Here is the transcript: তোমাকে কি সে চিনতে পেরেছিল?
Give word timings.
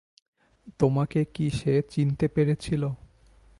তোমাকে 0.79 1.19
কি 1.33 1.45
সে 1.49 1.73
চিনতে 1.89 2.25
পেরেছিল? 2.27 2.83